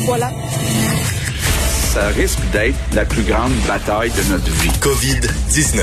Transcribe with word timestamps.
Voilà. 0.00 0.30
Ça 1.92 2.08
risque 2.08 2.38
d'être 2.52 2.76
la 2.94 3.04
plus 3.04 3.22
grande 3.22 3.52
bataille 3.68 4.10
de 4.10 4.32
notre 4.32 4.50
vie. 4.50 4.70
COVID-19. 4.80 5.82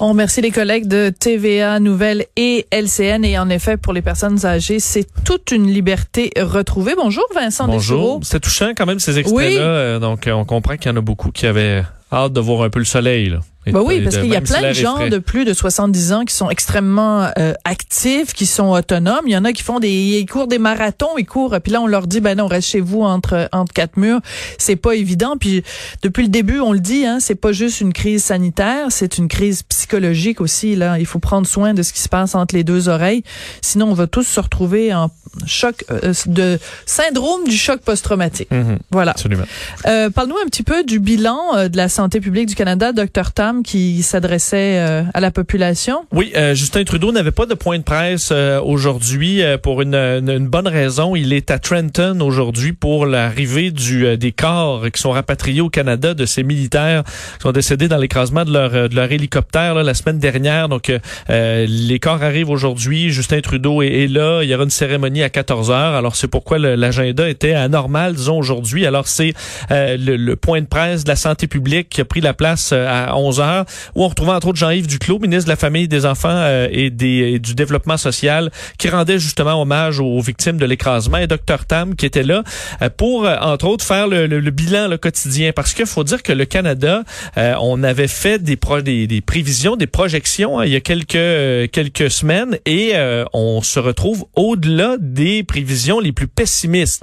On 0.00 0.10
remercie 0.10 0.40
les 0.40 0.52
collègues 0.52 0.86
de 0.86 1.10
TVA 1.10 1.80
Nouvelles 1.80 2.26
et 2.36 2.66
LCN. 2.70 3.24
Et 3.24 3.36
en 3.36 3.50
effet, 3.50 3.76
pour 3.76 3.92
les 3.92 4.02
personnes 4.02 4.46
âgées, 4.46 4.78
c'est 4.78 5.06
toute 5.24 5.50
une 5.50 5.66
liberté 5.66 6.30
retrouvée. 6.40 6.94
Bonjour, 6.96 7.24
Vincent 7.34 7.66
Bonjour. 7.66 8.20
C'est 8.22 8.38
touchant 8.38 8.70
quand 8.76 8.86
même 8.86 9.00
ces 9.00 9.18
extraits-là. 9.18 9.48
Oui. 9.48 9.56
Euh, 9.58 9.98
Donc, 9.98 10.28
on 10.32 10.44
comprend 10.44 10.76
qu'il 10.76 10.90
y 10.92 10.94
en 10.94 10.96
a 10.98 11.00
beaucoup 11.00 11.32
qui 11.32 11.46
avaient 11.46 11.82
hâte 12.12 12.32
de 12.32 12.40
voir 12.40 12.62
un 12.62 12.70
peu 12.70 12.78
le 12.78 12.84
soleil. 12.84 13.30
Là. 13.30 13.40
Ben 13.66 13.82
oui, 13.82 14.00
parce 14.02 14.16
qu'il 14.16 14.26
y 14.32 14.36
a 14.36 14.40
plein 14.40 14.62
de 14.68 14.72
gens 14.72 15.08
de 15.08 15.18
plus 15.18 15.44
de 15.44 15.52
70 15.52 16.12
ans 16.12 16.24
qui 16.24 16.34
sont 16.34 16.48
extrêmement 16.48 17.28
euh, 17.38 17.52
actifs, 17.64 18.32
qui 18.32 18.46
sont 18.46 18.70
autonomes. 18.70 19.24
Il 19.26 19.32
y 19.32 19.36
en 19.36 19.44
a 19.44 19.52
qui 19.52 19.62
font 19.62 19.78
des, 19.78 19.90
ils 19.90 20.26
courent 20.26 20.46
des 20.46 20.58
marathons, 20.58 21.18
ils 21.18 21.26
courent, 21.26 21.54
puis 21.62 21.72
là 21.72 21.82
on 21.82 21.86
leur 21.86 22.06
dit 22.06 22.20
ben 22.20 22.38
non, 22.38 22.46
reste 22.46 22.68
chez 22.68 22.80
vous 22.80 23.02
entre 23.02 23.48
entre 23.52 23.72
quatre 23.74 23.96
murs. 23.98 24.20
C'est 24.56 24.76
pas 24.76 24.92
évident. 24.94 25.36
Puis 25.38 25.62
depuis 26.02 26.22
le 26.22 26.30
début, 26.30 26.60
on 26.60 26.72
le 26.72 26.80
dit, 26.80 27.04
hein, 27.04 27.18
c'est 27.20 27.34
pas 27.34 27.52
juste 27.52 27.82
une 27.82 27.92
crise 27.92 28.24
sanitaire, 28.24 28.86
c'est 28.90 29.18
une 29.18 29.28
crise 29.28 29.62
psychologique 29.64 30.40
aussi. 30.40 30.74
Là, 30.74 30.98
il 30.98 31.06
faut 31.06 31.18
prendre 31.18 31.46
soin 31.46 31.74
de 31.74 31.82
ce 31.82 31.92
qui 31.92 32.00
se 32.00 32.08
passe 32.08 32.34
entre 32.34 32.54
les 32.54 32.64
deux 32.64 32.88
oreilles, 32.88 33.22
sinon 33.60 33.90
on 33.90 33.94
va 33.94 34.06
tous 34.06 34.22
se 34.24 34.40
retrouver 34.40 34.94
en 34.94 35.10
choc 35.46 35.84
euh, 35.90 36.14
de 36.26 36.58
syndrome 36.86 37.44
du 37.44 37.56
choc 37.56 37.80
post-traumatique. 37.80 38.50
Mhm, 38.50 38.78
Voilà. 38.90 39.10
Absolument. 39.12 39.44
Euh, 39.86 40.08
Parle-nous 40.10 40.36
un 40.42 40.46
petit 40.46 40.62
peu 40.62 40.84
du 40.84 41.00
bilan 41.00 41.38
euh, 41.54 41.68
de 41.68 41.76
la 41.76 41.88
santé 41.88 42.20
publique 42.20 42.46
du 42.48 42.54
Canada, 42.54 42.92
Dr 42.92 43.32
Tam, 43.34 43.57
qui 43.62 44.02
s'adressait 44.02 44.78
euh, 44.78 45.02
à 45.14 45.20
la 45.20 45.30
population? 45.30 46.04
Oui, 46.12 46.32
euh, 46.36 46.54
Justin 46.54 46.84
Trudeau 46.84 47.12
n'avait 47.12 47.30
pas 47.30 47.46
de 47.46 47.54
point 47.54 47.78
de 47.78 47.82
presse 47.82 48.30
euh, 48.32 48.60
aujourd'hui 48.60 49.42
euh, 49.42 49.58
pour 49.58 49.82
une, 49.82 49.94
une- 49.94 50.48
bonne 50.48 50.68
raison. 50.68 51.14
Il 51.16 51.32
est 51.32 51.50
à 51.50 51.58
Trenton 51.58 52.20
aujourd'hui 52.20 52.72
pour 52.72 53.06
l'arrivée 53.06 53.70
du 53.70 54.06
euh, 54.06 54.16
des 54.16 54.32
corps 54.32 54.90
qui 54.90 55.00
sont 55.00 55.10
rapatriés 55.10 55.60
au 55.60 55.68
Canada 55.68 56.14
de 56.14 56.24
ces 56.26 56.42
militaires 56.42 57.04
qui 57.04 57.42
sont 57.42 57.52
décédés 57.52 57.88
dans 57.88 57.98
l'écrasement 57.98 58.44
de 58.44 58.52
leur 58.52 58.88
de 58.88 58.94
leur 58.94 59.10
hélicoptère 59.12 59.74
là, 59.74 59.82
la 59.82 59.94
semaine 59.94 60.18
dernière. 60.18 60.68
Donc 60.68 60.90
euh, 61.30 61.66
les 61.68 61.98
corps 61.98 62.22
arrivent 62.22 62.50
aujourd'hui. 62.50 63.10
Justin 63.10 63.40
Trudeau 63.40 63.82
est, 63.82 64.06
là. 64.06 64.42
Il 64.42 64.48
y 64.48 64.54
aura 64.54 64.64
une 64.64 64.70
cérémonie 64.70 65.22
à 65.22 65.28
14 65.30 65.70
heures. 65.70 65.94
Alors 65.94 66.16
c'est 66.16 66.28
pourquoi 66.28 66.58
l'agenda 66.58 67.28
était 67.28 67.54
anormal, 67.54 68.14
disons 68.14 68.38
aujourd'hui. 68.38 68.86
Alors 68.86 69.06
c'est 69.08 69.34
le, 69.70 70.16
le 70.16 70.36
point 70.36 70.60
de 70.60 70.66
presse 70.66 71.04
de 71.04 71.08
la 71.08 71.16
santé 71.16 71.46
publique 71.46 71.88
qui 71.88 72.00
a 72.00 72.04
pris 72.04 72.20
la 72.20 72.34
place 72.34 72.72
à 72.72 73.16
11 73.16 73.37
heures 73.40 73.64
où 73.94 74.04
on 74.04 74.08
retrouvait 74.08 74.32
entre 74.32 74.48
autres 74.48 74.58
Jean-Yves 74.58 74.86
Duclos, 74.86 75.18
ministre 75.18 75.44
de 75.44 75.50
la 75.50 75.56
Famille, 75.56 75.88
des 75.88 76.06
Enfants 76.06 76.28
euh, 76.30 76.68
et, 76.70 76.90
des, 76.90 77.06
et 77.34 77.38
du 77.38 77.54
Développement 77.54 77.96
social, 77.96 78.50
qui 78.78 78.88
rendait 78.88 79.18
justement 79.18 79.60
hommage 79.60 80.00
aux 80.00 80.20
victimes 80.20 80.56
de 80.58 80.66
l'écrasement, 80.66 81.18
et 81.18 81.26
Dr 81.26 81.64
Tam 81.66 81.94
qui 81.94 82.06
était 82.06 82.22
là 82.22 82.42
euh, 82.82 82.88
pour, 82.96 83.24
euh, 83.26 83.36
entre 83.40 83.66
autres, 83.66 83.84
faire 83.84 84.06
le, 84.08 84.26
le- 84.26 84.40
le 84.40 84.50
bilan 84.50 84.88
le 84.88 84.96
quotidien. 84.98 85.52
Parce 85.54 85.74
qu'il 85.74 85.86
faut 85.86 86.04
dire 86.04 86.22
que 86.22 86.32
le 86.32 86.44
Canada, 86.44 87.02
euh, 87.36 87.54
on 87.60 87.82
avait 87.82 88.08
fait 88.08 88.38
des, 88.42 88.56
pro- 88.56 88.80
des, 88.80 89.06
des 89.06 89.20
prévisions, 89.20 89.76
des 89.76 89.86
projections 89.86 90.58
hein, 90.60 90.64
il 90.66 90.72
y 90.72 90.76
a 90.76 90.80
quelques, 90.80 91.14
euh, 91.16 91.66
quelques 91.70 92.10
semaines, 92.10 92.58
et 92.66 92.92
euh, 92.94 93.24
on 93.32 93.62
se 93.62 93.78
retrouve 93.78 94.24
au-delà 94.36 94.96
des 95.00 95.42
prévisions 95.42 96.00
les 96.00 96.12
plus 96.12 96.28
pessimistes. 96.28 97.02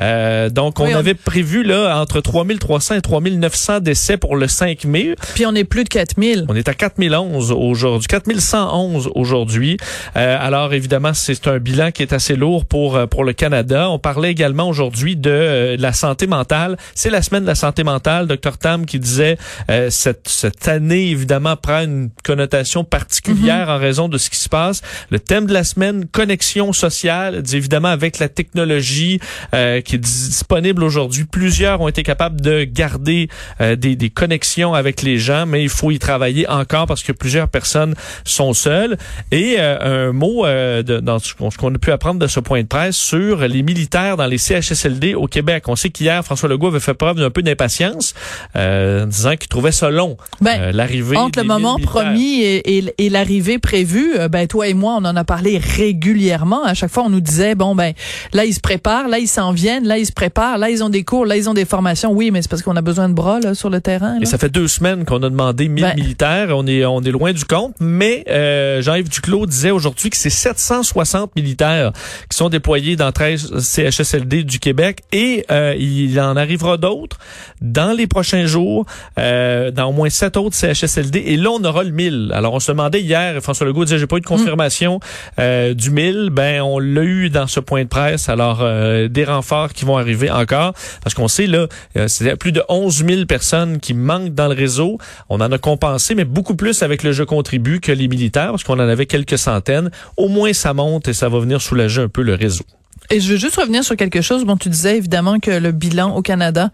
Euh, 0.00 0.50
donc, 0.50 0.80
on 0.80 0.86
Oui, 0.86 0.94
on- 0.94 0.98
avait 0.98 1.14
prévu 1.14 1.62
là 1.62 1.98
entre 2.00 2.20
3300 2.20 2.96
et 2.96 3.00
3900 3.00 3.80
décès 3.80 4.16
pour 4.16 4.36
le 4.36 4.48
5 4.48 4.84
mai. 4.84 5.14
Puis 5.34 5.46
on 5.46 5.54
est 5.54 5.64
plus 5.72 5.84
de 5.84 5.88
4000. 5.88 6.44
On 6.50 6.54
est 6.54 6.68
à 6.68 6.74
4011 6.74 7.50
aujourd'hui, 7.50 8.06
4111 8.06 9.10
aujourd'hui. 9.14 9.78
Euh, 10.18 10.36
alors 10.38 10.74
évidemment, 10.74 11.14
c'est 11.14 11.46
un 11.48 11.58
bilan 11.58 11.92
qui 11.92 12.02
est 12.02 12.12
assez 12.12 12.36
lourd 12.36 12.66
pour 12.66 12.94
euh, 12.94 13.06
pour 13.06 13.24
le 13.24 13.32
Canada. 13.32 13.88
On 13.88 13.98
parlait 13.98 14.30
également 14.30 14.68
aujourd'hui 14.68 15.16
de 15.16 15.30
euh, 15.30 15.76
la 15.78 15.94
santé 15.94 16.26
mentale. 16.26 16.76
C'est 16.94 17.08
la 17.08 17.22
semaine 17.22 17.44
de 17.44 17.46
la 17.46 17.54
santé 17.54 17.84
mentale. 17.84 18.26
Dr 18.26 18.58
Tam 18.58 18.84
qui 18.84 18.98
disait 18.98 19.38
euh, 19.70 19.88
cette 19.88 20.28
cette 20.28 20.68
année 20.68 21.08
évidemment 21.08 21.56
prend 21.56 21.84
une 21.84 22.10
connotation 22.22 22.84
particulière 22.84 23.70
en 23.70 23.78
raison 23.78 24.10
de 24.10 24.18
ce 24.18 24.28
qui 24.28 24.36
se 24.36 24.50
passe. 24.50 24.82
Le 25.08 25.18
thème 25.18 25.46
de 25.46 25.54
la 25.54 25.64
semaine 25.64 26.04
connexion 26.06 26.74
sociale, 26.74 27.42
évidemment 27.50 27.88
avec 27.88 28.18
la 28.18 28.28
technologie 28.28 29.20
euh, 29.54 29.80
qui 29.80 29.94
est 29.94 29.98
disponible 29.98 30.84
aujourd'hui, 30.84 31.24
plusieurs 31.24 31.80
ont 31.80 31.88
été 31.88 32.02
capables 32.02 32.42
de 32.42 32.64
garder 32.64 33.28
euh, 33.62 33.74
des, 33.74 33.96
des 33.96 34.10
connexions 34.10 34.74
avec 34.74 35.00
les 35.00 35.16
gens, 35.16 35.46
mais 35.46 35.61
il 35.62 35.68
faut 35.68 35.90
y 35.90 35.98
travailler 35.98 36.48
encore 36.48 36.86
parce 36.86 37.02
que 37.02 37.12
plusieurs 37.12 37.48
personnes 37.48 37.94
sont 38.24 38.52
seules. 38.52 38.96
Et 39.30 39.56
euh, 39.58 40.08
un 40.08 40.12
mot 40.12 40.44
euh, 40.46 40.82
de, 40.82 41.00
dans 41.00 41.18
ce 41.18 41.34
qu'on 41.34 41.74
a 41.74 41.78
pu 41.78 41.90
apprendre 41.92 42.18
de 42.20 42.26
ce 42.26 42.40
point 42.40 42.62
de 42.62 42.66
presse 42.66 42.96
sur 42.96 43.38
les 43.48 43.62
militaires 43.62 44.16
dans 44.16 44.26
les 44.26 44.38
CHSLD 44.38 45.14
au 45.14 45.26
Québec. 45.26 45.64
On 45.68 45.76
sait 45.76 45.90
qu'hier, 45.90 46.24
François 46.24 46.48
Legault 46.48 46.68
avait 46.68 46.80
fait 46.80 46.94
preuve 46.94 47.16
d'un 47.16 47.30
peu 47.30 47.42
d'impatience, 47.42 48.14
euh, 48.56 49.06
disant 49.06 49.36
qu'il 49.36 49.48
trouvait 49.48 49.72
ça 49.72 49.90
long, 49.90 50.16
Ben, 50.40 50.60
euh, 50.60 50.72
l'arrivée 50.72 51.16
Entre 51.16 51.40
le 51.40 51.46
moment 51.46 51.76
militaires. 51.76 52.02
promis 52.02 52.40
et, 52.42 52.78
et- 52.78 52.94
et 52.98 53.08
l'arrivée 53.10 53.58
prévue, 53.58 54.14
euh, 54.18 54.28
ben 54.28 54.46
toi 54.46 54.68
et 54.68 54.74
moi, 54.74 54.94
on 54.98 55.04
en 55.04 55.16
a 55.16 55.24
parlé 55.24 55.58
régulièrement. 55.58 56.64
À 56.64 56.74
chaque 56.74 56.90
fois, 56.90 57.04
on 57.04 57.10
nous 57.10 57.20
disait 57.20 57.54
bon 57.54 57.74
ben 57.74 57.92
là 58.32 58.44
ils 58.44 58.54
se 58.54 58.60
préparent, 58.60 59.08
là 59.08 59.18
ils 59.18 59.28
s'en 59.28 59.52
viennent, 59.52 59.86
là 59.86 59.98
ils 59.98 60.06
se 60.06 60.12
préparent, 60.12 60.58
là 60.58 60.70
ils 60.70 60.82
ont 60.82 60.88
des 60.88 61.04
cours, 61.04 61.26
là 61.26 61.36
ils 61.36 61.48
ont 61.48 61.54
des 61.54 61.64
formations. 61.64 62.12
Oui, 62.12 62.30
mais 62.30 62.42
c'est 62.42 62.48
parce 62.50 62.62
qu'on 62.62 62.76
a 62.76 62.82
besoin 62.82 63.08
de 63.08 63.14
bras 63.14 63.40
là 63.40 63.54
sur 63.54 63.70
le 63.70 63.80
terrain. 63.80 64.16
Et 64.16 64.20
là. 64.20 64.26
ça 64.26 64.38
fait 64.38 64.48
deux 64.48 64.68
semaines 64.68 65.04
qu'on 65.04 65.22
a 65.22 65.30
demandé 65.30 65.51
1000 65.58 65.82
Ben. 65.82 65.94
militaires. 65.94 66.48
On 66.50 66.66
est, 66.66 66.84
on 66.84 67.00
est 67.02 67.10
loin 67.10 67.32
du 67.32 67.44
compte. 67.44 67.74
Mais 67.80 68.24
euh, 68.28 68.82
Jean-Yves 68.82 69.08
Duclos 69.08 69.46
disait 69.46 69.70
aujourd'hui 69.70 70.10
que 70.10 70.16
c'est 70.16 70.30
760 70.30 71.36
militaires 71.36 71.92
qui 72.30 72.36
sont 72.36 72.48
déployés 72.48 72.96
dans 72.96 73.12
13 73.12 73.58
CHSLD 73.58 74.44
du 74.44 74.58
Québec. 74.58 75.00
Et 75.12 75.44
euh, 75.50 75.74
il 75.78 76.18
en 76.20 76.36
arrivera 76.36 76.76
d'autres 76.76 77.18
dans 77.60 77.96
les 77.96 78.06
prochains 78.06 78.46
jours, 78.46 78.86
euh, 79.18 79.70
dans 79.70 79.86
au 79.86 79.92
moins 79.92 80.10
sept 80.10 80.36
autres 80.36 80.56
CHSLD. 80.56 81.22
Et 81.26 81.36
là, 81.36 81.50
on 81.50 81.64
aura 81.64 81.84
le 81.84 81.90
1000. 81.90 82.32
Alors, 82.34 82.54
on 82.54 82.60
se 82.60 82.72
demandait 82.72 83.00
hier, 83.00 83.40
François 83.42 83.66
Legault 83.66 83.84
disait, 83.84 83.98
j'ai 83.98 84.06
pas 84.06 84.16
eu 84.16 84.20
de 84.20 84.26
confirmation 84.26 85.00
euh, 85.38 85.74
du 85.74 85.90
1000. 85.90 86.30
Ben, 86.30 86.62
on 86.62 86.78
l'a 86.78 87.02
eu 87.02 87.30
dans 87.30 87.46
ce 87.46 87.60
point 87.60 87.82
de 87.84 87.88
presse. 87.88 88.28
Alors, 88.28 88.60
euh, 88.62 89.08
des 89.08 89.24
renforts 89.24 89.72
qui 89.72 89.84
vont 89.84 89.96
arriver 89.96 90.30
encore. 90.30 90.72
Parce 91.02 91.14
qu'on 91.14 91.28
sait, 91.28 91.46
là, 91.46 91.66
euh, 91.96 92.08
c'est 92.08 92.36
plus 92.36 92.52
de 92.52 92.62
11 92.68 93.04
000 93.06 93.26
personnes 93.26 93.80
qui 93.80 93.94
manquent 93.94 94.34
dans 94.34 94.48
le 94.48 94.54
réseau. 94.54 94.98
On 95.28 95.40
en 95.42 95.52
a 95.52 95.58
compensé, 95.58 96.14
mais 96.14 96.24
beaucoup 96.24 96.56
plus 96.56 96.82
avec 96.82 97.02
le 97.02 97.12
jeu 97.12 97.26
contribue 97.26 97.80
que 97.80 97.92
les 97.92 98.08
militaires, 98.08 98.50
parce 98.50 98.64
qu'on 98.64 98.74
en 98.74 98.80
avait 98.80 99.06
quelques 99.06 99.38
centaines. 99.38 99.90
Au 100.16 100.28
moins, 100.28 100.52
ça 100.52 100.74
monte 100.74 101.08
et 101.08 101.12
ça 101.12 101.28
va 101.28 101.38
venir 101.38 101.60
soulager 101.60 102.02
un 102.02 102.08
peu 102.08 102.22
le 102.22 102.34
réseau. 102.34 102.64
Et 103.10 103.20
je 103.20 103.32
veux 103.32 103.38
juste 103.38 103.56
revenir 103.56 103.84
sur 103.84 103.96
quelque 103.96 104.20
chose. 104.22 104.44
Bon, 104.44 104.56
tu 104.56 104.68
disais 104.68 104.96
évidemment 104.96 105.38
que 105.38 105.50
le 105.50 105.72
bilan 105.72 106.14
au 106.14 106.22
Canada 106.22 106.70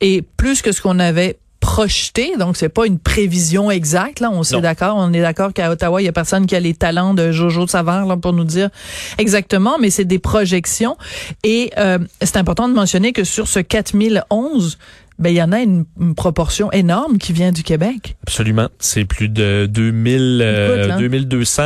est 0.00 0.22
plus 0.36 0.62
que 0.62 0.72
ce 0.72 0.80
qu'on 0.80 0.98
avait 0.98 1.38
projeté, 1.60 2.36
donc 2.38 2.56
c'est 2.56 2.68
pas 2.68 2.86
une 2.86 2.98
prévision 2.98 3.70
exacte 3.70 4.20
là, 4.20 4.30
on 4.30 4.44
s'est 4.44 4.60
d'accord, 4.60 4.94
on 4.98 5.12
est 5.12 5.20
d'accord 5.20 5.52
qu'à 5.52 5.70
Ottawa, 5.70 6.00
il 6.00 6.04
y 6.04 6.08
a 6.08 6.12
personne 6.12 6.46
qui 6.46 6.54
a 6.54 6.60
les 6.60 6.74
talents 6.74 7.12
de 7.12 7.32
Jojo 7.32 7.66
Savard 7.66 8.06
là 8.06 8.16
pour 8.16 8.32
nous 8.32 8.44
dire 8.44 8.68
exactement, 9.18 9.76
mais 9.80 9.90
c'est 9.90 10.04
des 10.04 10.20
projections 10.20 10.96
et 11.42 11.72
euh, 11.76 11.98
c'est 12.22 12.36
important 12.36 12.68
de 12.68 12.74
mentionner 12.74 13.12
que 13.12 13.24
sur 13.24 13.48
ce 13.48 13.58
4011 13.58 14.78
ben, 15.18 15.30
il 15.30 15.36
y 15.36 15.42
en 15.42 15.52
a 15.52 15.60
une, 15.60 15.84
une 16.00 16.14
proportion 16.14 16.70
énorme 16.72 17.18
qui 17.18 17.32
vient 17.32 17.52
du 17.52 17.62
Québec. 17.62 18.16
Absolument. 18.22 18.68
C'est 18.78 19.04
plus 19.04 19.28
de 19.28 19.66
2000, 19.70 20.40
euh, 20.42 20.78
Écoute, 20.78 20.92
hein. 20.92 20.98
2200. 21.00 21.62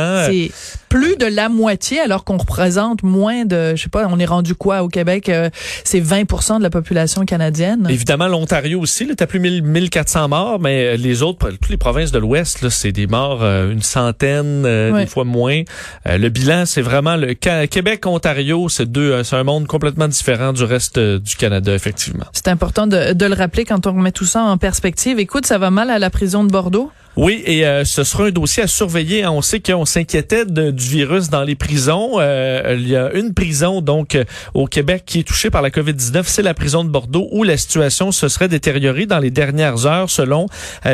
Plus 0.91 1.15
de 1.15 1.25
la 1.25 1.47
moitié, 1.47 1.99
alors 2.01 2.23
qu'on 2.25 2.37
représente 2.37 3.01
moins 3.01 3.45
de, 3.45 3.75
je 3.75 3.81
sais 3.83 3.89
pas, 3.89 4.05
on 4.09 4.19
est 4.19 4.25
rendu 4.25 4.55
quoi 4.55 4.83
au 4.83 4.89
Québec? 4.89 5.29
euh, 5.29 5.49
c'est 5.85 6.01
20% 6.01 6.57
de 6.57 6.63
la 6.63 6.69
population 6.69 7.23
canadienne? 7.25 7.87
Évidemment, 7.89 8.27
l'Ontario 8.27 8.79
aussi, 8.81 9.05
là, 9.05 9.13
t'as 9.15 9.25
plus 9.25 9.39
1000, 9.39 9.63
1400 9.63 10.27
morts, 10.27 10.59
mais 10.59 10.97
les 10.97 11.23
autres, 11.23 11.49
toutes 11.51 11.69
les 11.69 11.77
provinces 11.77 12.11
de 12.11 12.19
l'Ouest, 12.19 12.61
là, 12.61 12.69
c'est 12.69 12.91
des 12.91 13.07
morts, 13.07 13.39
euh, 13.41 13.71
une 13.71 13.81
centaine, 13.81 14.63
euh, 14.65 14.91
des 14.99 15.05
fois 15.07 15.23
moins. 15.23 15.61
Euh, 16.07 16.17
le 16.17 16.27
bilan, 16.29 16.65
c'est 16.65 16.81
vraiment 16.81 17.15
le 17.15 17.35
Ca- 17.41 17.67
Québec, 17.67 18.05
Ontario, 18.05 18.67
c'est 18.67 18.91
deux, 18.91 19.11
euh, 19.13 19.23
c'est 19.23 19.37
un 19.37 19.43
monde 19.43 19.67
complètement 19.67 20.09
différent 20.09 20.51
du 20.51 20.63
reste 20.65 20.97
euh, 20.97 21.19
du 21.19 21.35
Canada, 21.37 21.73
effectivement. 21.73 22.25
C'est 22.33 22.49
important 22.49 22.85
de, 22.87 23.13
de 23.13 23.25
le 23.25 23.33
rappeler 23.33 23.63
quand 23.63 23.87
on 23.87 23.93
remet 23.93 24.11
tout 24.11 24.25
ça 24.25 24.41
en 24.43 24.57
perspective. 24.57 25.19
Écoute, 25.19 25.45
ça 25.45 25.57
va 25.57 25.71
mal 25.71 25.89
à 25.89 25.99
la 25.99 26.09
prison 26.09 26.43
de 26.43 26.51
Bordeaux? 26.51 26.91
Oui, 27.17 27.43
et 27.45 27.65
euh, 27.65 27.83
ce 27.83 28.05
sera 28.05 28.27
un 28.27 28.31
dossier 28.31 28.63
à 28.63 28.67
surveiller. 28.67 29.27
On 29.27 29.41
sait 29.41 29.59
qu'on 29.59 29.83
s'inquiétait 29.83 30.45
du 30.45 30.87
virus 30.87 31.29
dans 31.29 31.43
les 31.43 31.55
prisons. 31.55 32.13
Euh, 32.19 32.77
il 32.79 32.87
y 32.87 32.95
a 32.95 33.11
une 33.13 33.33
prison 33.33 33.81
donc 33.81 34.15
euh, 34.15 34.23
au 34.53 34.65
Québec 34.65 35.03
qui 35.05 35.19
est 35.19 35.23
touchée 35.23 35.49
par 35.49 35.61
la 35.61 35.71
COVID-19, 35.71 36.23
c'est 36.25 36.41
la 36.41 36.53
prison 36.53 36.85
de 36.85 36.89
Bordeaux 36.89 37.27
où 37.31 37.43
la 37.43 37.57
situation 37.57 38.13
se 38.13 38.29
serait 38.29 38.47
détériorée 38.47 39.07
dans 39.07 39.19
les 39.19 39.29
dernières 39.29 39.85
heures 39.85 40.09
selon 40.09 40.45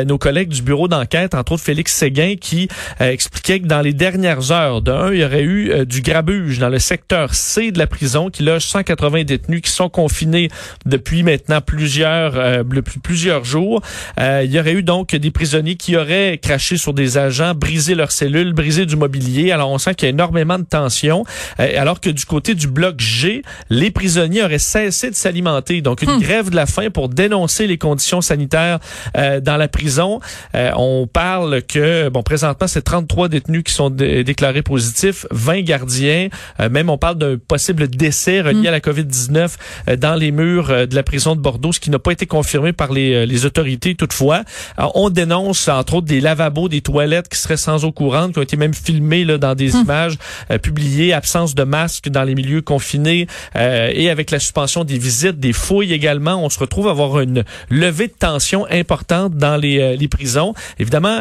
nos 0.06 0.18
collègues 0.18 0.48
du 0.48 0.62
bureau 0.62 0.88
d'enquête, 0.88 1.34
entre 1.34 1.52
autres 1.52 1.62
Félix 1.62 1.94
Séguin 1.94 2.34
qui 2.40 2.68
expliquait 3.00 3.60
que 3.60 3.66
dans 3.66 3.80
les 3.80 3.92
dernières 3.92 4.50
heures, 4.50 4.82
d'un, 4.82 5.12
il 5.12 5.20
y 5.20 5.24
aurait 5.24 5.42
eu 5.42 5.86
du 5.86 6.02
grabuge 6.02 6.58
dans 6.58 6.68
le 6.68 6.78
secteur 6.78 7.34
C 7.34 7.70
de 7.70 7.78
la 7.78 7.86
prison 7.86 8.30
qui 8.30 8.42
loge 8.42 8.66
180 8.66 9.24
détenus 9.24 9.62
qui 9.62 9.70
sont 9.70 9.88
confinés 9.88 10.48
depuis 10.84 11.22
maintenant 11.22 11.60
plusieurs 11.60 12.64
plusieurs 13.02 13.44
jours. 13.44 13.82
il 14.18 14.50
y 14.50 14.58
aurait 14.58 14.74
eu 14.74 14.82
donc 14.82 15.14
des 15.14 15.30
prisonniers 15.30 15.76
qui 15.76 15.96
auraient 15.96 16.07
cracher 16.40 16.76
sur 16.76 16.94
des 16.94 17.18
agents, 17.18 17.54
briser 17.54 17.94
leurs 17.94 18.12
cellules, 18.12 18.52
briser 18.52 18.86
du 18.86 18.96
mobilier. 18.96 19.52
Alors 19.52 19.70
on 19.70 19.78
sent 19.78 19.94
qu'il 19.94 20.06
y 20.06 20.08
a 20.08 20.10
énormément 20.10 20.58
de 20.58 20.64
tensions. 20.64 21.24
Euh, 21.60 21.80
alors 21.80 22.00
que 22.00 22.10
du 22.10 22.24
côté 22.24 22.54
du 22.54 22.66
bloc 22.66 23.00
G, 23.00 23.42
les 23.70 23.90
prisonniers 23.90 24.42
auraient 24.42 24.58
cessé 24.58 25.10
de 25.10 25.14
s'alimenter. 25.14 25.80
Donc 25.80 26.02
une 26.02 26.16
hmm. 26.16 26.20
grève 26.20 26.50
de 26.50 26.56
la 26.56 26.66
faim 26.66 26.90
pour 26.90 27.08
dénoncer 27.08 27.66
les 27.66 27.78
conditions 27.78 28.20
sanitaires 28.20 28.78
euh, 29.16 29.40
dans 29.40 29.56
la 29.56 29.68
prison. 29.68 30.20
Euh, 30.54 30.70
on 30.76 31.06
parle 31.06 31.62
que, 31.62 32.08
bon, 32.08 32.22
présentement, 32.22 32.66
c'est 32.66 32.82
33 32.82 33.28
détenus 33.28 33.62
qui 33.64 33.72
sont 33.72 33.90
déclarés 33.90 34.62
positifs, 34.62 35.26
20 35.30 35.62
gardiens. 35.62 36.28
même 36.70 36.90
on 36.90 36.98
parle 36.98 37.18
d'un 37.18 37.36
possible 37.36 37.88
décès 37.88 38.40
relié 38.40 38.62
hmm. 38.62 38.66
à 38.66 38.70
la 38.70 38.80
COVID-19 38.80 39.96
dans 39.96 40.14
les 40.14 40.30
murs 40.30 40.86
de 40.86 40.94
la 40.94 41.02
prison 41.02 41.36
de 41.36 41.40
Bordeaux, 41.40 41.72
ce 41.72 41.80
qui 41.80 41.90
n'a 41.90 41.98
pas 41.98 42.12
été 42.12 42.26
confirmé 42.26 42.72
par 42.72 42.92
les, 42.92 43.26
les 43.26 43.46
autorités 43.46 43.94
toutefois. 43.94 44.42
Alors, 44.76 44.92
on 44.94 45.10
dénonce, 45.10 45.68
entre 45.68 45.94
autres, 45.94 45.97
des 46.00 46.20
lavabos, 46.20 46.68
des 46.68 46.80
toilettes 46.80 47.28
qui 47.28 47.38
seraient 47.38 47.56
sans 47.56 47.84
eau 47.84 47.92
courante, 47.92 48.32
qui 48.32 48.38
ont 48.38 48.42
été 48.42 48.56
même 48.56 48.74
filmés 48.74 49.24
là, 49.24 49.38
dans 49.38 49.54
des 49.54 49.74
hum. 49.74 49.82
images 49.82 50.14
euh, 50.50 50.58
publiées, 50.58 51.12
absence 51.12 51.54
de 51.54 51.64
masques 51.64 52.08
dans 52.08 52.24
les 52.24 52.34
milieux 52.34 52.62
confinés 52.62 53.26
euh, 53.56 53.90
et 53.92 54.10
avec 54.10 54.30
la 54.30 54.38
suspension 54.38 54.84
des 54.84 54.98
visites, 54.98 55.38
des 55.38 55.52
fouilles 55.52 55.92
également, 55.92 56.42
on 56.42 56.50
se 56.50 56.58
retrouve 56.58 56.88
à 56.88 56.90
avoir 56.90 57.20
une 57.20 57.44
levée 57.70 58.08
de 58.08 58.12
tension 58.12 58.66
importante 58.70 59.34
dans 59.34 59.56
les, 59.56 59.80
euh, 59.80 59.96
les 59.96 60.08
prisons. 60.08 60.54
Évidemment, 60.78 61.18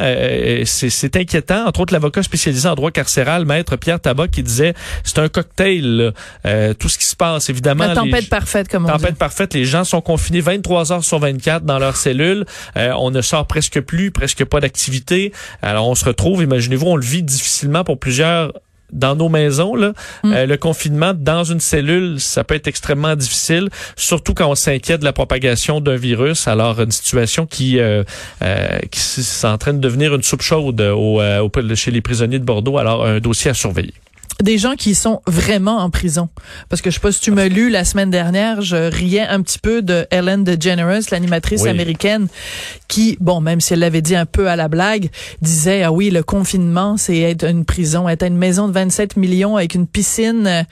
c'est 0.65 1.15
inquiétant. 1.15 1.67
Entre 1.67 1.81
autres, 1.81 1.93
l'avocat 1.93 2.23
spécialisé 2.23 2.67
en 2.67 2.75
droit 2.75 2.91
carcéral, 2.91 3.45
maître 3.45 3.75
Pierre 3.75 3.99
Tabac, 3.99 4.27
qui 4.29 4.43
disait 4.43 4.73
c'est 5.03 5.19
un 5.19 5.29
cocktail, 5.29 6.13
tout 6.79 6.89
ce 6.89 6.97
qui 6.97 7.05
se 7.05 7.15
passe. 7.15 7.49
Évidemment, 7.49 7.87
la 7.87 7.95
tempête 7.95 8.29
parfaite, 8.29 8.67
comme 8.67 8.85
on 8.85 8.89
tempête 8.89 9.17
parfaite. 9.17 9.53
Les 9.53 9.65
gens 9.65 9.83
sont 9.83 10.01
confinés 10.01 10.41
23 10.41 10.91
heures 10.91 11.03
sur 11.03 11.19
24 11.19 11.65
dans 11.65 11.79
leurs 11.79 11.97
cellules. 11.97 12.45
on 12.75 13.11
ne 13.11 13.21
sort 13.21 13.47
presque 13.47 13.81
plus, 13.81 14.11
presque 14.11 14.45
pas 14.45 14.59
d'activité 14.67 15.31
alors 15.61 15.87
on 15.87 15.95
se 15.95 16.05
retrouve, 16.05 16.43
imaginez-vous, 16.43 16.87
on 16.87 16.95
le 16.95 17.05
vit 17.05 17.23
difficilement 17.23 17.83
pour 17.83 17.99
plusieurs 17.99 18.53
dans 18.93 19.15
nos 19.15 19.27
maisons, 19.27 19.75
là, 19.75 19.91
mm. 20.23 20.33
euh, 20.33 20.45
le 20.45 20.55
confinement 20.55 21.13
dans 21.13 21.43
une 21.43 21.59
cellule, 21.59 22.21
ça 22.21 22.45
peut 22.45 22.55
être 22.55 22.67
extrêmement 22.67 23.17
difficile, 23.17 23.67
surtout 23.97 24.33
quand 24.33 24.49
on 24.49 24.55
s'inquiète 24.55 25.01
de 25.01 25.05
la 25.05 25.11
propagation 25.11 25.81
d'un 25.81 25.97
virus. 25.97 26.47
Alors, 26.47 26.79
une 26.79 26.91
situation 26.91 27.45
qui, 27.45 27.79
euh, 27.79 28.03
euh, 28.41 28.79
qui 28.89 28.99
est 28.99 29.45
en 29.45 29.57
train 29.57 29.73
de 29.73 29.79
devenir 29.79 30.15
une 30.15 30.23
soupe 30.23 30.41
chaude 30.41 30.79
au, 30.79 31.21
chez 31.75 31.91
les 31.91 32.01
prisonniers 32.01 32.39
de 32.39 32.45
Bordeaux. 32.45 32.77
Alors, 32.77 33.05
un 33.05 33.19
dossier 33.19 33.51
à 33.51 33.53
surveiller 33.53 33.93
des 34.41 34.57
gens 34.57 34.75
qui 34.75 34.93
sont 34.95 35.21
vraiment 35.25 35.77
en 35.77 35.89
prison. 35.89 36.29
Parce 36.69 36.81
que 36.81 36.89
je 36.89 36.95
sais 36.95 37.01
pas 37.01 37.11
si 37.11 37.19
tu 37.19 37.31
m'as 37.31 37.47
lu 37.47 37.69
la 37.69 37.83
semaine 37.83 38.11
dernière, 38.11 38.61
je 38.61 38.75
riais 38.75 39.25
un 39.27 39.41
petit 39.41 39.59
peu 39.59 39.81
de 39.81 40.05
Ellen 40.11 40.43
DeGeneres, 40.43 41.01
l'animatrice 41.11 41.65
américaine, 41.65 42.27
qui, 42.87 43.17
bon, 43.19 43.41
même 43.41 43.61
si 43.61 43.73
elle 43.73 43.79
l'avait 43.79 44.01
dit 44.01 44.15
un 44.15 44.25
peu 44.25 44.47
à 44.47 44.55
la 44.55 44.67
blague, 44.67 45.09
disait, 45.41 45.83
ah 45.83 45.91
oui, 45.91 46.09
le 46.09 46.23
confinement, 46.23 46.97
c'est 46.97 47.17
être 47.19 47.45
une 47.45 47.65
prison, 47.65 48.07
être 48.07 48.23
une 48.23 48.37
maison 48.37 48.67
de 48.67 48.73
27 48.73 49.17
millions 49.17 49.57
avec 49.57 49.73
une 49.73 49.87
piscine 49.87 50.45
euh, 50.45 50.63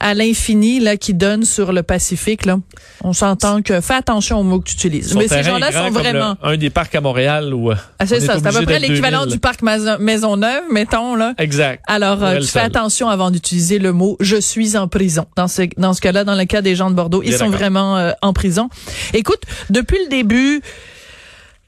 à 0.00 0.14
l'infini, 0.14 0.80
là, 0.80 0.96
qui 0.96 1.14
donne 1.14 1.44
sur 1.44 1.72
le 1.72 1.82
Pacifique, 1.82 2.44
là. 2.44 2.58
On 3.02 3.12
s'entend 3.12 3.62
que, 3.62 3.80
fais 3.80 3.94
attention 3.94 4.40
aux 4.40 4.42
mots 4.42 4.60
que 4.60 4.68
tu 4.68 4.74
utilises. 4.74 5.14
Mais 5.14 5.28
ces 5.28 5.42
gens-là 5.42 5.72
sont 5.72 5.90
vraiment... 5.90 6.36
un 6.42 6.56
des 6.56 6.70
parcs 6.70 6.94
à 6.94 7.00
Montréal 7.00 7.54
où... 7.54 7.70
Euh, 7.70 7.76
ah, 7.98 8.06
c'est 8.06 8.20
ça, 8.20 8.38
c'est 8.38 8.46
à 8.46 8.52
peu 8.52 8.64
près 8.64 8.78
l'équivalent 8.78 9.26
du 9.26 9.38
parc 9.38 9.62
Maisonneuve, 9.62 10.64
mettons, 10.70 11.14
là. 11.14 11.34
Exact. 11.38 11.82
Alors, 11.86 12.22
euh, 12.22 12.40
tu 12.40 12.48
fais 12.48 12.60
attention 12.60 13.05
avant 13.08 13.30
d'utiliser 13.30 13.78
le 13.78 13.92
mot 13.92 14.16
je 14.20 14.36
suis 14.36 14.76
en 14.76 14.88
prison. 14.88 15.26
Dans 15.36 15.48
ce 15.48 15.62
dans 15.76 15.92
ce 15.92 16.00
cas-là, 16.00 16.24
dans 16.24 16.34
le 16.34 16.44
cas 16.44 16.62
des 16.62 16.76
gens 16.76 16.90
de 16.90 16.94
Bordeaux, 16.94 17.22
ils 17.22 17.34
sont 17.34 17.50
vraiment 17.50 17.96
euh, 17.96 18.12
en 18.22 18.32
prison. 18.32 18.68
Écoute, 19.12 19.42
depuis 19.70 19.98
le 20.04 20.08
début 20.08 20.62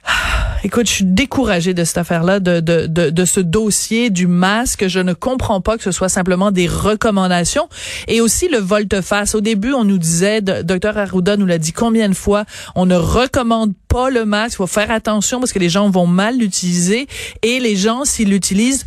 Écoute, 0.65 0.87
je 0.87 0.93
suis 0.93 1.05
découragée 1.05 1.75
de 1.75 1.85
cette 1.85 1.99
affaire-là, 1.99 2.41
de, 2.41 2.61
de, 2.61 2.87
de, 2.87 3.11
de, 3.11 3.25
ce 3.25 3.41
dossier 3.41 4.11
du 4.11 4.27
masque. 4.27 4.89
Je 4.89 5.01
ne 5.01 5.13
comprends 5.13 5.61
pas 5.61 5.77
que 5.77 5.83
ce 5.83 5.93
soit 5.93 6.09
simplement 6.09 6.51
des 6.51 6.67
recommandations. 6.67 7.69
Et 8.07 8.21
aussi 8.21 8.49
le 8.49 8.59
volte-face. 8.59 9.35
Au 9.35 9.41
début, 9.41 9.73
on 9.73 9.85
nous 9.85 9.99
disait, 9.99 10.41
docteur 10.41 10.99
Arruda 10.99 11.37
nous 11.37 11.47
l'a 11.47 11.59
dit 11.59 11.73
combien 11.73 12.09
de 12.09 12.15
fois, 12.15 12.45
on 12.75 12.87
ne 12.87 12.97
recommande 12.97 13.73
pas 13.89 14.11
le 14.11 14.25
masque. 14.25 14.55
Il 14.55 14.57
faut 14.57 14.67
faire 14.67 14.91
attention 14.91 15.41
parce 15.41 15.53
que 15.53 15.59
les 15.59 15.69
gens 15.69 15.91
vont 15.91 16.07
mal 16.07 16.39
l'utiliser. 16.39 17.07
Et 17.43 17.61
les 17.61 17.77
gens, 17.77 18.05
s'ils 18.05 18.31
l'utilisent, 18.31 18.87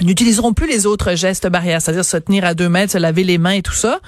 n'utiliseront 0.00 0.54
plus 0.54 0.66
les 0.66 0.86
autres 0.86 1.14
gestes 1.14 1.46
barrières, 1.48 1.82
c'est-à-dire 1.82 2.04
se 2.04 2.16
tenir 2.16 2.44
à 2.44 2.54
deux 2.54 2.68
mètres, 2.68 2.92
se 2.92 2.98
laver 2.98 3.24
les 3.24 3.38
mains 3.38 3.52
et 3.52 3.62
tout 3.62 3.74
ça. 3.74 4.00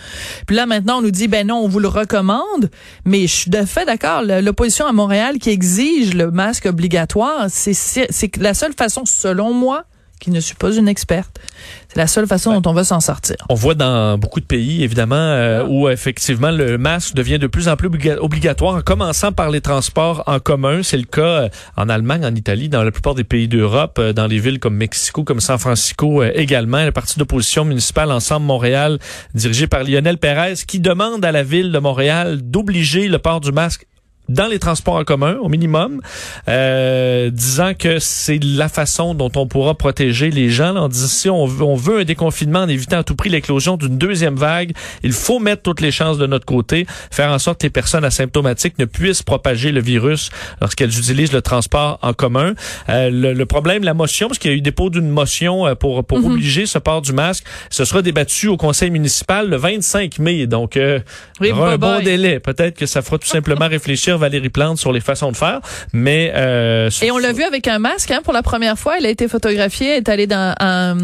Puis 0.47 0.57
là, 0.57 0.67
maintenant, 0.67 0.99
on 0.99 1.03
nous 1.03 1.11
dit, 1.11 1.29
ben 1.29 1.47
non, 1.47 1.57
on 1.57 1.69
vous 1.69 1.81
le 1.81 1.89
recommande, 1.89 2.71
mais 3.05 3.27
je 3.27 3.35
suis 3.35 3.51
de 3.51 3.65
fait 3.65 3.85
d'accord. 3.85 4.23
L'opposition 4.23 4.87
à 4.87 4.93
Montréal 4.93 5.39
qui 5.39 5.51
exige 5.51 6.15
le 6.15 6.31
masque 6.31 6.67
obligatoire, 6.67 7.47
c'est 7.49 8.37
la 8.39 8.55
seule 8.55 8.73
façon, 8.73 9.05
selon 9.05 9.53
moi, 9.53 9.85
qui 10.21 10.31
ne 10.31 10.41
suis 10.41 10.55
pas 10.55 10.75
une 10.75 10.89
experte. 10.89 11.41
C'est 11.89 11.99
la 11.99 12.07
seule 12.07 12.27
façon 12.27 12.59
dont 12.59 12.71
on 12.71 12.75
va 12.75 12.85
s'en 12.85 13.01
sortir. 13.01 13.37
On 13.49 13.55
voit 13.55 13.75
dans 13.75 14.19
beaucoup 14.19 14.41
de 14.41 14.45
pays, 14.45 14.83
évidemment, 14.83 15.15
euh, 15.17 15.63
ah. 15.63 15.69
où 15.69 15.89
effectivement 15.89 16.51
le 16.51 16.79
masque 16.79 17.15
devient 17.15 17.39
de 17.39 17.47
plus 17.47 17.69
en 17.69 17.77
plus 17.77 17.89
obligatoire, 18.21 18.77
en 18.77 18.81
commençant 18.81 19.33
par 19.33 19.51
les 19.51 19.61
transports 19.61 20.23
en 20.27 20.41
commun. 20.41 20.83
C'est 20.83 20.97
le 20.97 21.05
cas 21.05 21.23
euh, 21.23 21.49
en 21.77 21.89
Allemagne, 21.89 22.25
en 22.25 22.35
Italie, 22.35 22.69
dans 22.69 22.83
la 22.83 22.91
plupart 22.91 23.15
des 23.15 23.25
pays 23.25 23.49
d'Europe, 23.49 23.99
euh, 23.99 24.13
dans 24.13 24.27
les 24.27 24.39
villes 24.39 24.59
comme 24.59 24.77
Mexico, 24.77 25.25
comme 25.25 25.41
San 25.41 25.59
Francisco 25.59 26.23
également. 26.23 26.85
Le 26.85 26.93
parti 26.93 27.19
d'opposition 27.19 27.65
municipale 27.65 28.11
Ensemble 28.11 28.47
Montréal, 28.47 28.99
dirigé 29.35 29.67
par 29.67 29.85
Lionel 29.85 30.19
Pérez, 30.19 30.55
qui 30.67 30.81
demande 30.81 31.25
à 31.25 31.33
la 31.33 31.43
ville 31.43 31.73
de 31.73 31.79
Montréal 31.79 32.41
d'obliger 32.43 33.09
le 33.09 33.19
port 33.19 33.41
du 33.41 33.53
masque 33.53 33.87
dans 34.29 34.47
les 34.47 34.59
transports 34.59 34.95
en 34.95 35.05
commun 35.05 35.37
au 35.41 35.49
minimum, 35.49 36.01
euh, 36.49 37.31
disant 37.31 37.73
que 37.79 37.99
c'est 37.99 38.43
la 38.43 38.69
façon 38.69 39.15
dont 39.15 39.31
on 39.37 39.47
pourra 39.47 39.75
protéger 39.75 40.31
les 40.31 40.51
gens. 40.51 40.75
en 40.77 40.89
disant 40.89 41.07
si 41.07 41.31
on 41.31 41.47
veut, 41.47 41.65
on 41.65 41.75
veut 41.75 42.01
un 42.01 42.05
déconfinement 42.05 42.61
en 42.61 42.69
évitant 42.69 42.99
à 42.99 43.05
tout 43.05 43.17
prix 43.17 43.29
l'éclosion 43.29 43.77
d'une 43.77 43.99
deuxième 43.99 44.37
vague, 44.37 44.73
il 45.03 45.13
faut 45.13 45.39
mettre 45.39 45.63
toutes 45.63 45.81
les 45.81 45.91
chances 45.91 46.19
de 46.19 46.27
notre 46.27 46.47
côté, 46.47 46.87
faire 47.11 47.31
en 47.31 47.39
sorte 47.39 47.61
que 47.61 47.67
les 47.67 47.71
personnes 47.71 48.05
asymptomatiques 48.05 48.79
ne 48.79 48.85
puissent 48.85 49.23
propager 49.23 49.73
le 49.73 49.81
virus 49.81 50.31
lorsqu'elles 50.61 50.97
utilisent 50.99 51.33
le 51.33 51.43
transport 51.43 51.99
en 52.03 52.13
commun. 52.13 52.55
Euh, 52.89 53.11
le, 53.11 53.47
problème, 53.47 53.85
la 53.85 53.95
motion, 53.95 54.29
parce 54.29 54.39
qu'il 54.39 54.51
y 54.51 54.55
a 54.55 54.57
eu 54.57 54.61
dépôt 54.61 54.91
d'une 54.91 55.09
motion 55.09 55.67
euh, 55.67 55.75
pour, 55.75 56.05
pour 56.05 56.19
mhm. 56.19 56.33
obliger 56.33 56.67
ce 56.67 56.79
port 56.79 57.03
du 57.03 57.13
masque, 57.13 57.45
ce 57.71 57.85
sera 57.85 58.03
débattu 58.03 58.49
au 58.49 58.57
conseil 58.57 58.91
municipal 58.91 59.49
le 59.49 59.57
25 59.57 60.19
mai. 60.19 60.47
Donc, 60.47 60.77
euh, 60.77 61.01
un 61.41 61.77
bon 61.77 62.03
délai. 62.03 62.41
Peut-être 62.41 62.77
que 62.77 62.87
ça 62.87 63.03
fera 63.03 63.19
tout 63.19 63.29
simplement 63.29 63.69
réfléchir 63.75 64.14
Valérie 64.19 64.51
Plante 64.51 64.79
sur 64.79 64.93
les 64.93 65.01
façons 65.01 65.33
de 65.33 65.37
faire, 65.37 65.61
mais 65.93 66.33
euh, 66.35 66.91
et 67.03 67.11
on 67.11 67.19
l'a 67.19 67.33
vu 67.33 67.43
avec 67.43 67.69
un 67.69 67.79
masque 67.79 68.11
hein, 68.11 68.21
pour 68.23 68.33
la 68.33 68.43
première 68.43 68.79
fois. 68.79 68.99
Elle 68.99 69.07
a 69.07 69.11
été 69.11 69.29
photographiée, 69.29 69.89
elle 69.89 69.99
est 69.99 70.09
allée 70.09 70.27
dans 70.27 70.55
un 70.61 70.97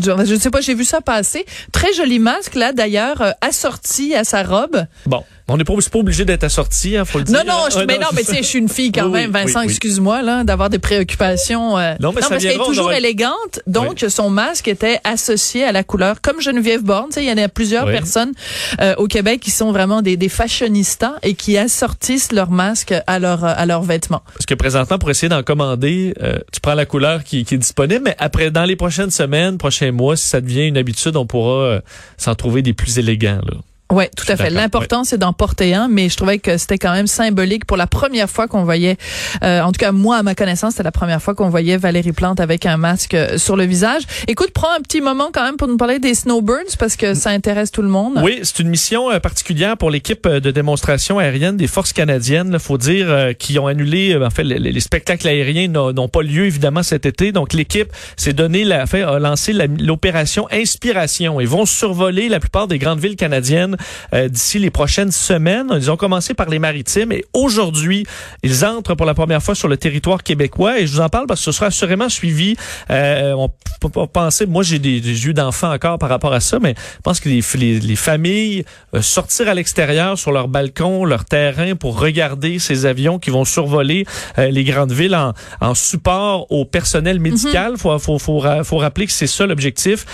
je 0.00 0.12
ne 0.12 0.38
sais 0.38 0.50
pas, 0.50 0.60
j'ai 0.60 0.74
vu 0.74 0.84
ça 0.84 1.00
passer. 1.00 1.44
Très 1.72 1.92
joli 1.92 2.18
masque 2.18 2.54
là 2.54 2.72
d'ailleurs, 2.72 3.20
euh, 3.20 3.30
assorti 3.40 4.14
à 4.14 4.24
sa 4.24 4.42
robe. 4.42 4.84
Bon. 5.06 5.24
On 5.50 5.56
n'est 5.56 5.64
pas, 5.64 5.72
pas 5.74 5.98
obligé 5.98 6.26
d'être 6.26 6.44
assorti, 6.44 6.96
hein, 6.96 7.06
faut 7.06 7.18
le 7.18 7.24
dire. 7.24 7.34
Non, 7.34 7.42
non, 7.46 7.64
je, 7.70 7.78
mais 7.86 7.96
non, 7.96 8.08
mais 8.14 8.22
tu 8.22 8.32
sais, 8.32 8.42
je 8.42 8.46
suis 8.46 8.58
une 8.58 8.68
fille 8.68 8.92
quand 8.92 9.08
même, 9.08 9.30
Vincent, 9.30 9.62
excuse-moi, 9.62 10.20
là, 10.20 10.44
d'avoir 10.44 10.68
des 10.68 10.78
préoccupations. 10.78 11.78
Euh, 11.78 11.94
non, 12.00 12.12
mais 12.12 12.20
non, 12.20 12.28
parce 12.28 12.42
qu'elle 12.42 12.56
est 12.56 12.64
toujours 12.64 12.92
élégante, 12.92 13.60
donc 13.66 14.04
son 14.08 14.28
masque 14.28 14.68
était 14.68 15.00
associé 15.04 15.64
à 15.64 15.72
la 15.72 15.84
couleur, 15.84 16.20
comme 16.20 16.42
Geneviève 16.42 16.82
Borne, 16.82 17.06
tu 17.08 17.14
sais, 17.14 17.24
il 17.24 17.28
y 17.28 17.32
en 17.32 17.42
a 17.42 17.48
plusieurs 17.48 17.86
personnes 17.86 18.32
euh, 18.80 18.94
au 18.98 19.06
Québec 19.06 19.40
qui 19.40 19.50
sont 19.50 19.72
vraiment 19.72 20.02
des, 20.02 20.18
des 20.18 20.28
fashionistas 20.28 21.14
et 21.22 21.32
qui 21.32 21.56
assortissent 21.56 22.32
leur 22.32 22.50
masque 22.50 22.94
à 23.06 23.18
leur 23.18 23.44
à 23.44 23.64
leurs 23.64 23.82
vêtements. 23.82 24.22
Parce 24.34 24.46
que 24.46 24.54
présentement, 24.54 24.98
pour 24.98 25.10
essayer 25.10 25.28
d'en 25.28 25.42
commander, 25.42 26.12
euh, 26.22 26.38
tu 26.52 26.60
prends 26.60 26.74
la 26.74 26.84
couleur 26.84 27.24
qui, 27.24 27.44
qui, 27.44 27.54
est 27.54 27.58
disponible, 27.58 28.02
mais 28.04 28.16
après, 28.18 28.50
dans 28.50 28.64
les 28.64 28.76
prochaines 28.76 29.10
semaines, 29.10 29.56
prochains 29.56 29.92
mois, 29.92 30.16
si 30.16 30.28
ça 30.28 30.40
devient 30.40 30.66
une 30.66 30.76
habitude, 30.76 31.16
on 31.16 31.24
pourra 31.24 31.80
s'en 32.18 32.34
trouver 32.34 32.60
des 32.60 32.74
plus 32.74 32.98
élégants, 32.98 33.40
là. 33.46 33.58
Oui, 33.90 34.04
tout 34.14 34.26
à 34.28 34.36
fait. 34.36 34.50
L'important, 34.50 35.02
c'est 35.04 35.16
d'en 35.16 35.32
porter 35.32 35.74
un, 35.74 35.88
mais 35.88 36.10
je 36.10 36.16
trouvais 36.16 36.38
que 36.38 36.58
c'était 36.58 36.76
quand 36.76 36.92
même 36.92 37.06
symbolique 37.06 37.64
pour 37.64 37.78
la 37.78 37.86
première 37.86 38.28
fois 38.28 38.46
qu'on 38.46 38.62
voyait, 38.64 38.98
euh, 39.42 39.62
en 39.62 39.72
tout 39.72 39.78
cas 39.78 39.92
moi 39.92 40.18
à 40.18 40.22
ma 40.22 40.34
connaissance, 40.34 40.72
c'était 40.72 40.82
la 40.82 40.92
première 40.92 41.22
fois 41.22 41.34
qu'on 41.34 41.48
voyait 41.48 41.78
Valérie 41.78 42.12
Plante 42.12 42.38
avec 42.38 42.66
un 42.66 42.76
masque 42.76 43.14
euh, 43.14 43.38
sur 43.38 43.56
le 43.56 43.64
visage. 43.64 44.02
Écoute, 44.26 44.50
prends 44.52 44.70
un 44.76 44.82
petit 44.82 45.00
moment 45.00 45.30
quand 45.32 45.42
même 45.42 45.56
pour 45.56 45.68
nous 45.68 45.78
parler 45.78 46.00
des 46.00 46.14
snowbirds 46.14 46.76
parce 46.78 46.96
que 46.96 47.14
ça 47.14 47.30
intéresse 47.30 47.70
tout 47.70 47.80
le 47.80 47.88
monde. 47.88 48.20
Oui, 48.22 48.40
c'est 48.42 48.58
une 48.58 48.68
mission 48.68 49.10
euh, 49.10 49.20
particulière 49.20 49.78
pour 49.78 49.90
l'équipe 49.90 50.28
de 50.28 50.50
démonstration 50.50 51.18
aérienne 51.18 51.56
des 51.56 51.66
forces 51.66 51.94
canadiennes. 51.94 52.50
Il 52.52 52.58
faut 52.58 52.76
dire 52.76 53.32
qui 53.38 53.58
ont 53.58 53.66
annulé, 53.66 54.14
en 54.16 54.30
fait, 54.30 54.44
les, 54.44 54.80
spectacles 54.80 55.28
aériens 55.28 55.68
n'ont 55.68 56.08
pas 56.08 56.22
lieu 56.22 56.44
évidemment 56.44 56.82
cet 56.82 57.06
été. 57.06 57.32
Donc 57.32 57.54
l'équipe 57.54 57.90
s'est 58.16 58.34
donné, 58.34 58.64
la, 58.64 58.84
fait, 58.86 59.02
a 59.02 59.18
lancé 59.18 59.54
l'opération 59.54 60.46
Inspiration. 60.52 61.40
Ils 61.40 61.48
vont 61.48 61.64
survoler 61.64 62.28
la 62.28 62.38
plupart 62.38 62.68
des 62.68 62.78
grandes 62.78 63.00
villes 63.00 63.16
canadiennes 63.16 63.77
euh, 64.14 64.28
d'ici 64.28 64.58
les 64.58 64.70
prochaines 64.70 65.12
semaines. 65.12 65.68
Ils 65.74 65.90
ont 65.90 65.96
commencé 65.96 66.34
par 66.34 66.48
les 66.48 66.58
maritimes 66.58 67.12
et 67.12 67.24
aujourd'hui, 67.32 68.06
ils 68.42 68.64
entrent 68.64 68.94
pour 68.94 69.06
la 69.06 69.14
première 69.14 69.42
fois 69.42 69.54
sur 69.54 69.68
le 69.68 69.76
territoire 69.76 70.22
québécois 70.22 70.78
et 70.78 70.86
je 70.86 70.92
vous 70.92 71.00
en 71.00 71.08
parle 71.08 71.26
parce 71.26 71.40
que 71.40 71.44
ce 71.44 71.52
sera 71.52 71.66
assurément 71.66 72.08
suivi. 72.08 72.56
Euh, 72.90 73.32
on 73.32 73.50
peut 73.80 73.88
pas 73.88 74.06
penser, 74.06 74.46
moi 74.46 74.62
j'ai 74.62 74.78
des, 74.78 75.00
des 75.00 75.26
yeux 75.26 75.32
d'enfant 75.32 75.72
encore 75.72 75.98
par 75.98 76.08
rapport 76.08 76.32
à 76.32 76.40
ça, 76.40 76.58
mais 76.58 76.74
je 76.76 77.02
pense 77.02 77.20
que 77.20 77.28
les, 77.28 77.80
les, 77.80 77.96
familles 77.96 78.64
euh, 78.94 79.02
sortir 79.02 79.48
à 79.48 79.54
l'extérieur 79.54 80.18
sur 80.18 80.32
leur 80.32 80.48
balcon, 80.48 81.04
leur 81.04 81.24
terrain 81.24 81.76
pour 81.76 82.00
regarder 82.00 82.58
ces 82.58 82.86
avions 82.86 83.18
qui 83.18 83.30
vont 83.30 83.44
survoler 83.44 84.04
euh, 84.38 84.50
les 84.50 84.64
grandes 84.64 84.92
villes 84.92 85.14
en, 85.14 85.32
en, 85.60 85.74
support 85.74 86.50
au 86.50 86.64
personnel 86.64 87.20
médical. 87.20 87.72
Il 87.74 87.80
faut, 87.80 87.96
faut, 87.98 88.18
faut, 88.18 88.42
faut, 88.64 88.78
rappeler 88.78 89.06
que 89.06 89.12
c'est 89.12 89.26
ça 89.26 89.46
l'objectif. 89.46 90.06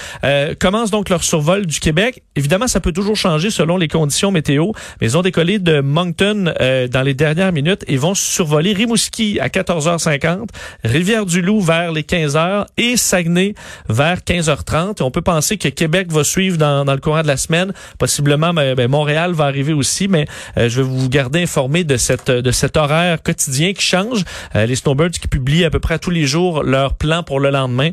commence 0.58 0.90
donc 0.90 1.08
leur 1.08 1.24
survol 1.24 1.66
du 1.66 1.80
Québec. 1.80 2.22
Évidemment, 2.36 2.68
ça 2.68 2.80
peut 2.80 2.92
toujours 2.92 3.16
changer 3.16 3.50
selon 3.54 3.76
les 3.76 3.88
conditions 3.88 4.30
météo, 4.30 4.72
mais 5.00 5.06
ils 5.06 5.16
ont 5.16 5.22
décollé 5.22 5.58
de 5.58 5.80
Moncton 5.80 6.52
euh, 6.60 6.88
dans 6.88 7.02
les 7.02 7.14
dernières 7.14 7.52
minutes 7.52 7.84
et 7.86 7.96
vont 7.96 8.14
survoler 8.14 8.72
Rimouski 8.72 9.38
à 9.40 9.48
14h50, 9.48 10.48
Rivière-du-Loup 10.84 11.60
vers 11.60 11.92
les 11.92 12.02
15h 12.02 12.66
et 12.76 12.96
Saguenay 12.96 13.54
vers 13.88 14.18
15h30. 14.18 15.00
Et 15.00 15.02
on 15.02 15.10
peut 15.10 15.22
penser 15.22 15.56
que 15.56 15.68
Québec 15.68 16.12
va 16.12 16.24
suivre 16.24 16.58
dans, 16.58 16.84
dans 16.84 16.94
le 16.94 17.00
courant 17.00 17.22
de 17.22 17.28
la 17.28 17.36
semaine. 17.36 17.72
Possiblement, 17.98 18.52
ben, 18.52 18.74
ben 18.74 18.90
Montréal 18.90 19.32
va 19.32 19.44
arriver 19.44 19.72
aussi, 19.72 20.08
mais 20.08 20.26
euh, 20.58 20.68
je 20.68 20.82
vais 20.82 20.88
vous 20.88 21.08
garder 21.08 21.42
informé 21.42 21.84
de 21.84 21.96
cette 21.96 22.30
de 22.30 22.50
cet 22.50 22.76
horaire 22.76 23.22
quotidien 23.22 23.72
qui 23.72 23.82
change. 23.82 24.24
Euh, 24.56 24.66
les 24.66 24.76
Snowbirds 24.76 25.10
qui 25.10 25.28
publient 25.28 25.64
à 25.64 25.70
peu 25.70 25.80
près 25.80 25.98
tous 25.98 26.10
les 26.10 26.26
jours 26.26 26.62
leur 26.62 26.94
plan 26.94 27.22
pour 27.22 27.40
le 27.40 27.50
lendemain, 27.50 27.90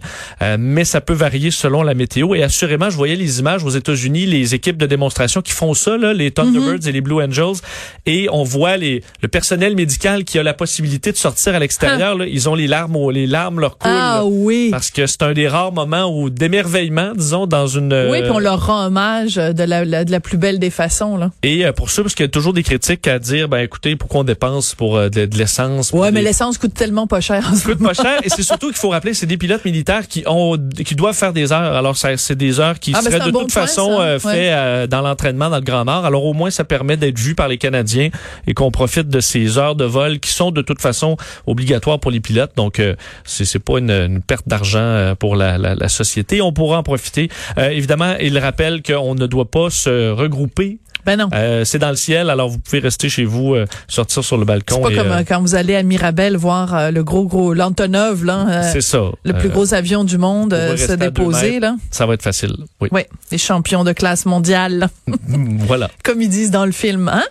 mais 0.58 0.86
ça 0.86 1.02
peut 1.02 1.14
varier 1.14 1.52
selon 1.52 1.84
la 1.84 1.94
météo. 1.94 2.34
Et 2.36 2.44
assurément, 2.44 2.90
je 2.90 2.98
voyais 2.98 3.16
les 3.16 3.40
images 3.40 3.64
aux 3.64 3.70
États-Unis, 3.70 4.26
les 4.26 4.56
équipes 4.56 4.78
de 4.78 4.86
démonstration 4.86 5.42
qui 5.42 5.51
font 5.54 5.74
ça, 5.74 5.98
là, 5.98 6.14
les 6.14 6.32
Thunderbirds 6.32 6.82
mhm. 6.82 6.88
et 6.88 6.92
les 6.92 7.02
Blue 7.02 7.22
Angels, 7.22 7.62
et 8.06 8.28
on 8.32 8.44
voit 8.44 8.78
les, 8.78 9.04
le 9.22 9.28
personnel 9.28 9.76
médical 9.76 10.24
qui 10.24 10.40
a 10.40 10.44
la 10.44 10.54
possibilité 10.54 11.12
de 11.12 11.18
sortir 11.18 11.56
à 11.56 11.60
l'extérieur. 11.60 12.18
Ah. 12.20 12.26
Ils 12.26 12.50
ont 12.50 12.56
les 12.56 12.68
larmes, 12.68 13.12
les 13.12 13.28
larmes 13.28 13.60
leur 13.60 13.78
coulent. 13.78 13.92
Ah 13.94 14.24
oui. 14.26 14.70
Parce 14.72 14.92
que 14.92 15.08
c'est 15.08 15.24
un 15.24 15.34
des 15.34 15.48
rares 15.48 15.72
moments 15.72 16.06
où 16.06 16.30
d'émerveillement, 16.30 17.14
disons, 17.16 17.48
dans 17.48 17.68
une. 17.68 17.94
Oui, 18.10 18.22
puis 18.22 18.32
on 18.32 18.40
leur 18.40 18.66
rend 18.66 18.86
hommage 18.86 19.36
de 19.36 19.64
la, 19.64 19.86
de 19.86 20.12
la 20.12 20.20
plus 20.20 20.38
belle 20.38 20.60
des 20.60 20.70
façons 20.70 21.18
là. 21.18 21.32
Et 21.44 21.66
euh, 21.66 21.72
pour 21.72 21.90
ça, 21.90 22.02
parce 22.02 22.16
qu'il 22.16 22.26
y 22.26 22.28
a 22.28 22.32
toujours 22.32 22.54
des 22.54 22.64
critiques 22.64 23.08
à 23.08 23.20
dire, 23.20 23.50
ben 23.50 23.60
écoutez, 23.60 23.96
pourquoi 23.96 24.22
on 24.22 24.24
dépense 24.24 24.76
pour 24.76 24.98
euh, 24.98 25.10
de, 25.10 25.28
l'essence. 25.38 25.92
Ouais, 25.92 26.12
mais 26.12 26.22
l'essence 26.22 26.58
coûte 26.58 26.74
tellement 26.74 27.08
pas 27.08 27.22
cher. 27.22 27.50
Coûte 27.66 27.84
pas 27.84 27.94
cher, 27.94 28.20
et 28.24 28.30
c'est 28.30 28.44
surtout 28.44 28.68
qu'il 28.68 28.78
faut 28.78 28.90
rappeler, 28.90 29.14
c'est 29.14 29.26
des 29.26 29.38
pilotes 29.38 29.66
militaires 29.66 30.08
qui 30.08 30.24
ont, 30.28 30.58
qui 30.86 30.96
doivent 30.96 31.16
faire 31.16 31.34
des 31.34 31.52
heures. 31.52 31.76
Alors 31.76 31.96
c'est 31.98 32.36
des 32.36 32.60
heures 32.60 32.80
qui 32.80 32.92
ah, 32.94 33.02
ben, 33.04 33.12
seraient 33.12 33.26
de 33.26 33.32
toute 33.32 33.52
façon 33.52 34.00
euh, 34.00 34.20
fait 34.20 34.88
dans 34.88 35.02
l'entraînement 35.02 35.41
dans 35.50 35.58
le 35.58 35.64
Grand 35.64 35.86
Nord. 35.86 36.06
Alors 36.06 36.26
au 36.26 36.34
moins 36.34 36.50
ça 36.50 36.64
permet 36.64 36.98
d'être 36.98 37.20
vu 37.20 37.36
par 37.36 37.48
les 37.48 37.58
Canadiens 37.58 38.10
et 38.48 38.54
qu'on 38.54 38.72
profite 38.72 39.10
de 39.10 39.20
ces 39.20 39.58
heures 39.58 39.76
de 39.76 39.86
vol 39.86 40.20
qui 40.20 40.32
sont 40.32 40.52
de 40.52 40.62
toute 40.62 40.82
façon 40.82 41.18
obligatoires 41.48 42.00
pour 42.00 42.12
les 42.12 42.20
pilotes. 42.20 42.52
Donc 42.56 42.80
euh, 42.80 42.96
c'est 43.26 43.60
pas 43.60 43.80
une, 43.80 44.22
perte 44.22 44.48
d'argent 44.48 44.80
euh, 44.80 45.16
pour 45.16 45.36
la, 45.36 45.58
la, 45.58 45.90
société. 45.90 46.42
On 46.42 46.54
pourra 46.54 46.78
en 46.78 46.84
profiter. 46.84 47.30
Euh, 47.58 47.70
évidemment, 47.70 48.16
il 48.20 48.38
rappelle 48.38 48.82
qu'on 48.82 49.16
ne 49.16 49.28
doit 49.28 49.50
pas 49.50 49.70
se 49.70 50.12
regrouper 50.12 50.80
ben 51.06 51.18
non. 51.18 51.30
Euh, 51.34 51.64
c'est 51.66 51.80
dans 51.80 51.90
le 51.90 51.96
ciel, 51.96 52.30
alors 52.30 52.50
vous 52.50 52.60
pouvez 52.60 52.80
rester 52.80 53.10
chez 53.10 53.26
vous, 53.26 53.54
euh, 53.54 53.66
sortir 53.88 54.24
sur 54.24 54.38
le 54.38 54.46
balcon. 54.46 54.76
C'est 54.76 54.96
pas 54.96 55.04
comme 55.04 55.12
euh, 55.12 55.24
quand 55.28 55.42
vous 55.42 55.56
allez 55.56 55.76
à 55.76 55.84
Mirabel 55.84 56.38
voir 56.38 56.92
le 56.92 57.04
gros 57.04 57.26
gros 57.26 57.54
l'Antonov 57.54 58.26
là. 58.26 58.72
c'est 58.72 58.82
ça. 58.82 59.04
Le 59.24 59.34
plus 59.34 59.50
gros 59.50 59.74
avion 59.74 60.04
du 60.04 60.18
monde 60.18 60.54
se 60.78 60.94
déposer 60.94 61.60
là. 61.60 61.76
Ça 61.90 62.06
va 62.06 62.14
être 62.14 62.24
facile. 62.24 62.56
Oui. 62.80 62.90
Oui, 62.92 63.02
les 63.32 63.38
champions 63.38 63.84
de 63.84 63.92
classe 63.92 64.26
mondiale. 64.26 64.90
voilà. 65.28 65.90
Comme 66.04 66.22
ils 66.22 66.30
disent 66.30 66.52
dans 66.52 66.66
le 66.66 66.72
film. 66.72 67.08
Hein? 67.08 67.24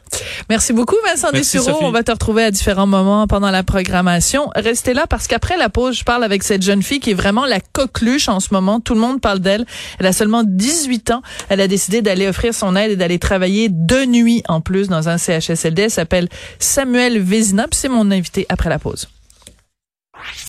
Merci 0.49 0.73
beaucoup 0.73 0.97
Vincent 1.07 1.31
Dessureau. 1.33 1.79
On 1.83 1.91
va 1.91 2.03
te 2.03 2.11
retrouver 2.11 2.45
à 2.45 2.51
différents 2.51 2.87
moments 2.87 3.27
pendant 3.27 3.51
la 3.51 3.63
programmation. 3.63 4.51
Restez 4.55 4.95
là 4.95 5.07
parce 5.07 5.27
qu'après 5.27 5.57
la 5.57 5.69
pause, 5.69 5.99
je 5.99 6.05
parle 6.05 6.25
avec 6.25 6.43
cette 6.43 6.63
jeune 6.63 6.83
fille 6.83 7.01
qui 7.01 7.11
est 7.11 7.15
vraiment 7.15 7.47
la 7.47 7.61
coqueluche 7.61 8.29
en 8.29 8.41
ce 8.41 8.49
moment. 8.53 8.81
Tout 8.81 8.95
le 8.95 9.01
monde 9.01 9.21
parle 9.21 9.41
d'elle. 9.41 9.65
Elle 9.99 10.07
a 10.07 10.13
seulement 10.13 10.43
18 10.45 11.11
ans. 11.11 11.23
Elle 11.49 11.61
a 11.61 11.69
décidé 11.69 12.03
d'aller 12.03 12.29
offrir 12.29 12.55
son 12.55 12.77
aide 12.77 12.93
et 12.93 12.97
d'aller 12.97 13.19
travailler 13.19 13.60
de 13.69 14.05
nuit 14.07 14.43
en 14.49 14.61
plus 14.61 14.89
dans 14.89 15.09
un 15.09 15.19
CHSLD. 15.19 15.83
Elle 15.83 15.91
s'appelle 15.91 16.29
Samuel 16.59 17.19
Vézina. 17.21 17.67
C'est 17.71 17.89
mon 17.89 18.11
invité 18.11 18.47
après 18.49 18.71
la 18.71 18.79
pause. 18.79 19.09